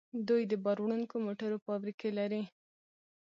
دوی 0.27 0.41
د 0.51 0.53
بار 0.63 0.77
وړونکو 0.81 1.15
موټرو 1.27 1.57
فابریکې 1.65 2.09
لري. 2.19 2.43